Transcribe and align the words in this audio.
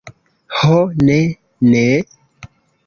Ho, 0.61 0.79
ne! 1.09 1.19
Ne! 1.73 1.85